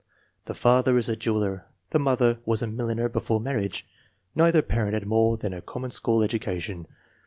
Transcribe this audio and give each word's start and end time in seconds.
The 0.45 0.55
father 0.55 0.97
is 0.97 1.07
a 1.09 1.15
jeweler; 1.15 1.65
the 1.91 1.99
mother 1.99 2.39
was 2.43 2.63
a 2.63 2.67
milliner 2.67 3.07
before 3.07 3.39
marriage. 3.39 3.85
Neither 4.33 4.63
parent 4.63 4.95
had 4.95 5.05
more 5.05 5.37
than 5.37 5.53
a 5.53 5.61
com 5.61 5.83
mon 5.83 5.91
school 5.91 6.23
education. 6.23 6.87